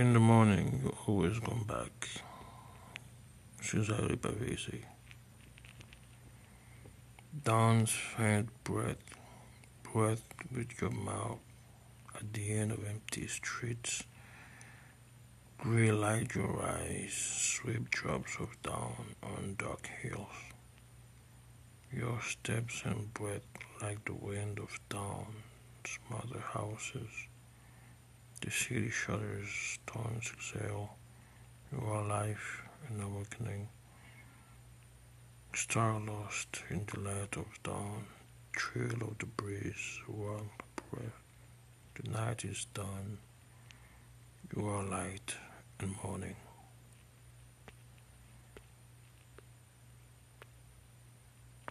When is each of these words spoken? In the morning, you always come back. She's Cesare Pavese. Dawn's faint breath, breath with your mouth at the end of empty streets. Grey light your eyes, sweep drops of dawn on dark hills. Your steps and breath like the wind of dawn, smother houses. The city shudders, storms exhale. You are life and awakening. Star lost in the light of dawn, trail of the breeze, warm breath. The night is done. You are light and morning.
In 0.00 0.14
the 0.14 0.18
morning, 0.18 0.80
you 0.82 0.96
always 1.06 1.38
come 1.40 1.64
back. 1.68 2.08
She's 3.60 3.86
Cesare 3.86 4.16
Pavese. 4.16 4.84
Dawn's 7.44 7.90
faint 7.90 8.48
breath, 8.64 9.04
breath 9.82 10.24
with 10.56 10.80
your 10.80 10.90
mouth 10.90 11.40
at 12.14 12.32
the 12.32 12.50
end 12.50 12.72
of 12.72 12.82
empty 12.88 13.26
streets. 13.26 14.04
Grey 15.58 15.92
light 15.92 16.34
your 16.34 16.62
eyes, 16.62 17.12
sweep 17.12 17.90
drops 17.90 18.36
of 18.40 18.56
dawn 18.62 19.16
on 19.22 19.56
dark 19.58 19.86
hills. 20.00 20.40
Your 21.92 22.22
steps 22.22 22.80
and 22.86 23.12
breath 23.12 23.50
like 23.82 24.02
the 24.06 24.14
wind 24.14 24.60
of 24.60 24.80
dawn, 24.88 25.42
smother 25.84 26.40
houses. 26.40 27.29
The 28.40 28.50
city 28.50 28.88
shudders, 28.88 29.48
storms 29.50 30.30
exhale. 30.32 30.96
You 31.70 31.78
are 31.86 32.02
life 32.06 32.62
and 32.88 33.02
awakening. 33.02 33.68
Star 35.54 36.00
lost 36.00 36.62
in 36.70 36.86
the 36.90 37.00
light 37.00 37.36
of 37.36 37.62
dawn, 37.62 38.06
trail 38.52 39.02
of 39.02 39.18
the 39.18 39.26
breeze, 39.26 40.00
warm 40.08 40.48
breath. 40.90 41.22
The 41.96 42.10
night 42.10 42.44
is 42.46 42.66
done. 42.72 43.18
You 44.56 44.66
are 44.68 44.84
light 44.84 45.34
and 45.78 45.94
morning. 46.02 46.36